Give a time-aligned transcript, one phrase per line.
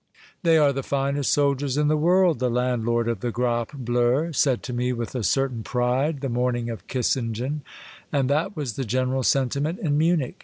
[0.41, 4.63] They are the finest soldiers in the world," the landlord of the Grappe Bleue said
[4.63, 7.61] to me with a certain pride the morning of Kissingen,
[8.11, 10.39] and that was the general sentiment in Munich.